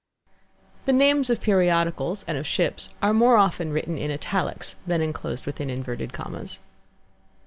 The 0.85 0.93
names 0.93 1.29
of 1.29 1.41
periodicals 1.41 2.23
and 2.27 2.35
of 2.35 2.47
ships 2.47 2.91
are 3.03 3.13
more 3.13 3.37
often 3.37 3.71
written 3.71 3.99
in 3.99 4.09
italics 4.09 4.77
than 4.87 4.99
enclosed 4.99 5.45
within 5.45 5.69
inverted 5.69 6.11
commas. 6.11 6.59